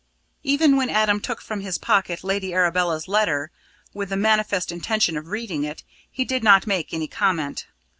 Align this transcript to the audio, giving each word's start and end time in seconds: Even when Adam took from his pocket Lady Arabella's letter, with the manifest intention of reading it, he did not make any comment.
Even 0.41 0.77
when 0.77 0.89
Adam 0.89 1.19
took 1.19 1.41
from 1.41 1.59
his 1.61 1.77
pocket 1.77 2.23
Lady 2.23 2.55
Arabella's 2.55 3.07
letter, 3.07 3.51
with 3.93 4.09
the 4.09 4.17
manifest 4.17 4.71
intention 4.71 5.15
of 5.15 5.27
reading 5.27 5.63
it, 5.63 5.83
he 6.09 6.25
did 6.25 6.43
not 6.43 6.65
make 6.65 6.91
any 6.91 7.07
comment. 7.07 7.67